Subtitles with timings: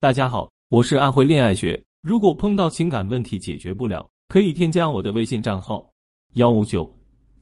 [0.00, 1.82] 大家好，我是安徽恋爱学。
[2.02, 5.84] 如果碰到情感问题解决不了，可以添加我的微信账号
[6.34, 6.88] 幺五九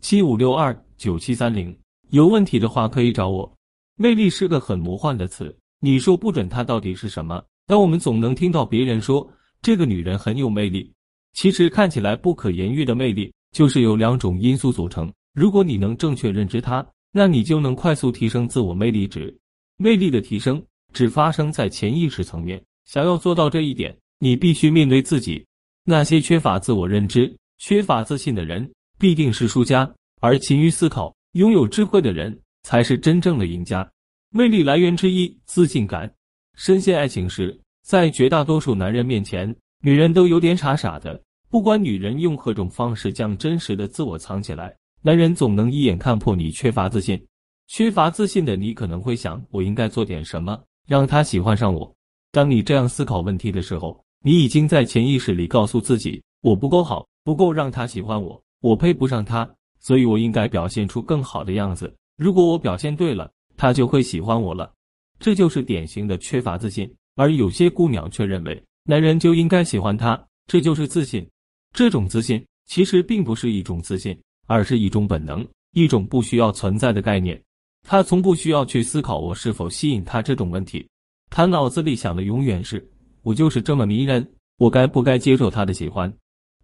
[0.00, 1.78] 七五六二九七三零。
[2.12, 3.54] 有问题的话可以找我。
[3.96, 9.30] 魅力是个很魔幻的词，你说不准它到底是什么，但我们总能听到别人说
[9.60, 10.90] 这个女人很有魅力。
[11.34, 15.12] 其实看起来不可言喻的魅力，就是由两种因素组成。
[15.34, 16.82] 如果你能正确认知它，
[17.12, 19.38] 那你就能快速提升自我魅力值。
[19.76, 20.64] 魅力的提升。
[20.96, 22.58] 只发生在潜意识层面。
[22.86, 25.44] 想要做到这一点，你必须面对自己。
[25.84, 29.86] 那些缺乏自我认知、缺乏自信的人，必定是输家；
[30.22, 33.86] 而勤于思考、拥有智慧的人，才是真正的赢家。
[34.30, 36.10] 魅力来源之一，自信感。
[36.56, 41.20] 深陷爱情时，在绝大多数男人面前，女人都有点傻傻的。
[41.50, 47.22] 不管女人用何种方式将真实的自我藏起来，男人总能一眼看破你缺乏自信。
[47.68, 50.58] 缺乏自信的你，可能会想：我应该做点什么？
[50.86, 51.92] 让他喜欢上我。
[52.32, 59.48] 当你这样思考问题的时候，你已经在潜意识里告诉自己：我不够好，不够让他喜欢我，我配不上他，
[59.80, 61.92] 所以我应该表现出更好的样子。
[62.16, 64.72] 如果我表现对了，他就会喜欢我了。
[65.18, 66.92] 这就是典型的缺乏自信。
[67.14, 71.26] 而有些姑娘却认为男人就应该喜欢她，这就是自信。
[71.72, 77.42] 这种自信其实并不是一种自信，而是一种本能，一种不需要存在的概念。
[77.88, 80.84] 他从不需要去思考我是否吸引他这种问题，
[81.30, 82.84] 他脑子里想的永远是
[83.22, 84.28] 我就是这么迷人，
[84.58, 86.12] 我该不该接受他的喜欢？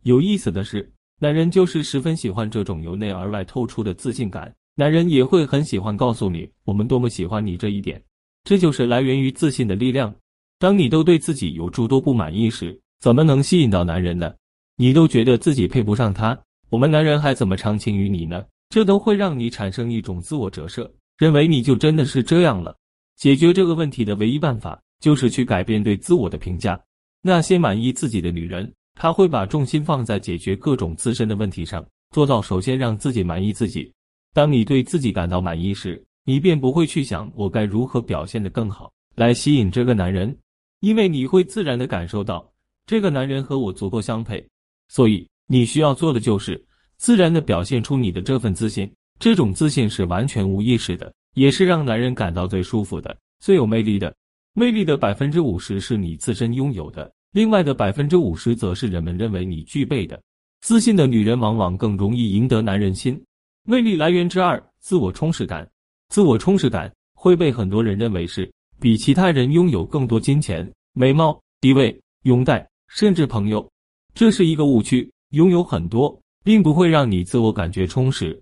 [0.03, 8.03] 有意思的是，男人就是十分喜欢这种由内而外透出的自信感，男人也会很喜欢告诉你我们多么喜欢你这一点，
[8.43, 10.13] 这就是来源于自信的力量。
[10.59, 14.35] 当你都对自己有诸多不满意时，怎么能吸引到男人呢？
[14.77, 16.37] 你都觉得自己配不上他，
[16.69, 18.45] 我们男人还怎么长情于你呢？
[18.71, 20.93] 这都会让你产生一种自我折射。
[21.23, 22.77] 认为你就真的是这样了。
[23.15, 26.77] 解决这个问题的唯一办法就是去改变对自我的评价。
[27.21, 33.89] 那些满意自己的女人，她会把重心放在解决各种自身的问题上，做到首先让自己满意自己。
[34.35, 40.37] 当你对自己感到满意时，你便不会去想我该如何表现得更好来吸引这个男人，
[40.81, 42.53] 因为你会自然的感受到
[42.85, 44.45] 这个男人和我足够相配。
[44.89, 46.61] 所以你需要做的就是
[46.97, 48.93] 自然的表现出你的这份自信。
[49.23, 54.13] 这种自信是完全无意识的，也是让男人感到最舒服的、最有魅力的。
[54.53, 60.21] 魅力的百分之五十是你自身拥有的，另外的百分之五十则是人们认为你具备的。
[60.61, 63.23] 自信的女人往往更容易赢得男人心。
[63.63, 65.71] 魅力来源之二：自我充实感。
[66.09, 73.71] 自我充实感会被很多人认为是比其他人拥有更多金钱、美貌、地位、拥戴，甚至朋友。
[74.17, 75.09] 这是一个误区。
[75.31, 78.42] 拥有很多，并不会让你自我感觉充实。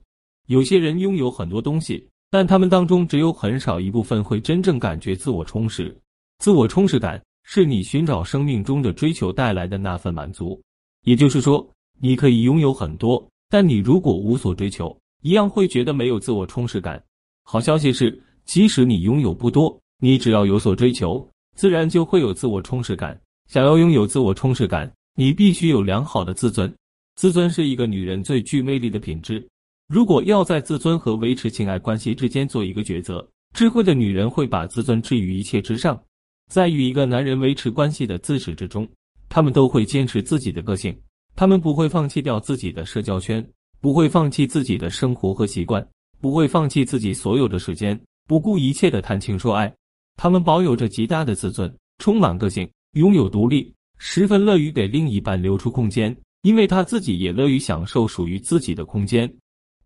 [0.51, 5.97] 有些人拥有很多东西，但他们当中只有很少一部分会真正感觉自我充实。
[6.41, 10.61] 自我充实感是你寻找生命中的追求带来的那份满足。
[11.05, 11.65] 也就是说，
[12.01, 17.01] 你可以拥有很多，但你如果无所追求，一样会觉得没有自我充实感。
[17.45, 21.25] 好消息是，即使你拥有不多，你只要有所追求，
[21.55, 23.17] 自然就会有自我充实感。
[23.47, 26.75] 想要拥有自我充实感，你必须有良好的自尊。
[27.15, 29.47] 自尊是一个女人最具魅力的品质。
[29.91, 36.01] 如果要在自尊和维持情爱关系之间做一个抉择，智慧的女人会把自尊置于一切之上。
[36.49, 38.89] 在与一个男人维持关系的自始至终，
[39.29, 40.97] 他们都会坚持自己的个性，
[41.35, 43.45] 他们不会放弃掉自己的社交圈，
[43.81, 45.85] 不会放弃自己的生活和习惯，
[46.21, 49.75] 不会放弃自己所有的时间，不顾一切的谈情说爱。
[50.17, 51.69] 他们保有着极大的自尊，
[51.99, 59.29] 充满个性，拥有独立，十分乐于给另一半留出空间，因为他自己也乐于享受属于自己的空间。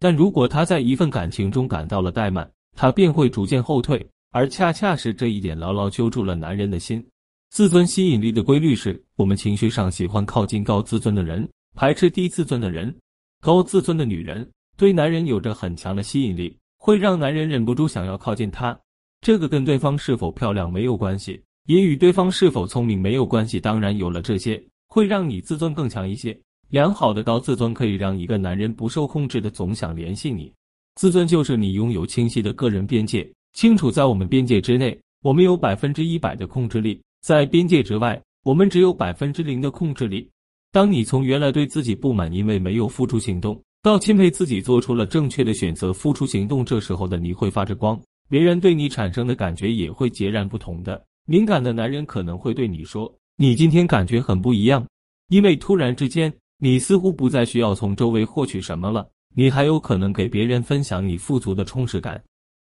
[0.04, 7.03] 但如果他在一份感情中感到了怠慢，他便会逐渐后退，而恰恰是这一点牢牢揪住了男人的心。
[7.48, 12.94] 自尊吸引力的规律是我们情绪上喜欢靠近高自尊的人，排斥低自尊的人。
[13.41, 18.78] 高自尊的女人对男人有着很强的吸引力，会让男人忍不住想要靠近她。
[19.22, 23.59] 这个跟对方是否漂亮没有关系，也与对方是否聪明没有关系。
[23.59, 26.38] 当然，有了这些，会让你自尊更强一些。
[26.70, 30.52] 良好的高自尊可以让一个男人不受控制的总想联系你。
[30.96, 40.28] 自尊就是你拥有清晰的个人边界，清楚在我们边界之内，我们有百分之一百的控制力；在边界之外，我们只有百分之零的控制力。
[40.72, 51.05] 当你从原来对自己不满，因为没有付出行动，到钦佩自己做出了正确的选择，付出行动，这时候的你会发着光，别人对你产生的感觉也会截然不同的。
[51.26, 54.87] 敏感的男人可能会对你说：“你今天感觉很不一样，
[55.28, 56.32] 因为突然之间。”
[56.64, 62.19] 你似乎不再需要从周围获取什么了，你还有可能给别人分享你富足的充实感。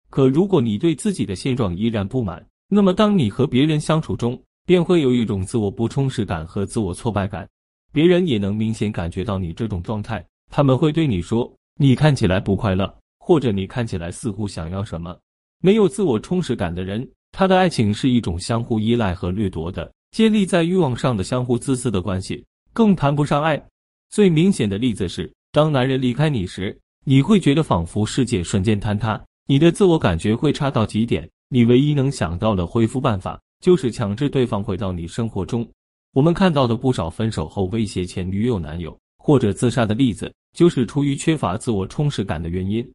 [0.09, 7.48] 可如果你对自己的现状依然不满，那么当你和别人相处中，便会有一种自我不充实感和自我挫败感。
[7.94, 15.15] 别人也能明显感觉到你这种状态，他们会对你说：“你看起来不快乐，或者你看起来似乎想要什么。”
[15.62, 22.44] 没有自我充实感的人，他的爱情是一种相互依赖和掠夺的，建立在欲望上的相互自私的关系，
[22.74, 23.63] 更谈不上爱。
[24.12, 35.66] 最明显的例子是，当男人离开你时，你会觉得仿佛世界瞬间坍塌，你的自我感觉会差到极点，你唯一能想到的恢复办法就是强制对方回到你生活中。
[36.12, 42.86] 我们看到的不少分手后威胁前女友、男友或者自杀的例子，就是出于缺乏自我充实感的原因。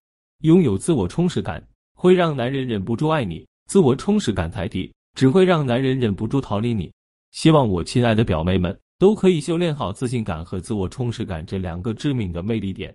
[0.43, 6.93] 拥有自我充实感会让男人忍不住爱你，自我充实感太低，只会让男人忍不住逃离你。
[7.33, 12.95] 希望我亲爱的表妹们都可以修炼好自信感和自我充实感这两个致命的魅力点，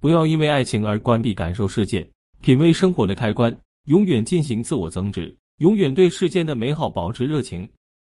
[0.00, 2.08] 不要因为爱情而关闭感受世界、
[2.40, 3.56] 品味生活的开关，
[3.86, 7.68] 永远进行自我增值，永远对世间的美好保持热情。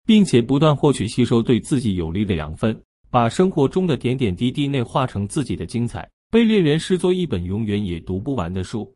[0.09, 2.75] 并且不断获取、吸收对自己有利的养分，
[3.11, 8.91] 把生活中的点点滴滴内化成自己的精彩，被恋人视作一本永远也读不完的书。